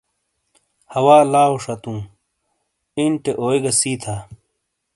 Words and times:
ہوا 0.93 1.17
لاؤ 1.31 1.53
شاتُوں 1.63 1.99
اِینٹےنے 2.97 3.31
اوئی 3.41 3.57
گہ 3.63 3.71
سی 3.79 3.91
تھا۔ 4.01 4.15